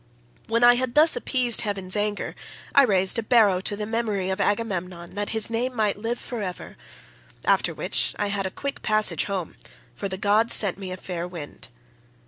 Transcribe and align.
When 0.47 0.63
I 0.63 0.77
had 0.77 0.95
thus 0.95 1.15
appeased 1.15 1.61
heaven's 1.61 1.95
anger, 1.95 2.33
I 2.73 2.81
raised 2.81 3.19
a 3.19 3.21
barrow 3.21 3.61
to 3.61 3.75
the 3.75 3.85
memory 3.85 4.31
of 4.31 4.41
Agamemnon 4.41 5.13
that 5.13 5.29
his 5.29 5.47
name 5.51 5.75
might 5.75 5.95
live 5.95 6.17
for 6.17 6.41
ever, 6.41 6.75
after 7.45 7.71
which 7.71 8.15
I 8.17 8.29
had 8.29 8.47
a 8.47 8.49
quick 8.49 8.81
passage 8.81 9.25
home, 9.25 9.57
for 9.93 10.09
the 10.09 10.17
gods 10.17 10.55
sent 10.55 10.79
me 10.79 10.91
a 10.91 10.97
fair 10.97 11.27
wind. 11.27 11.67